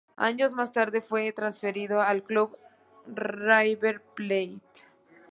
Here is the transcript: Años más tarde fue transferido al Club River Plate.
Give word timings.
Años 0.17 0.51
más 0.55 0.73
tarde 0.73 0.99
fue 1.01 1.31
transferido 1.31 2.01
al 2.01 2.23
Club 2.23 2.57
River 3.05 4.01
Plate. 4.15 4.57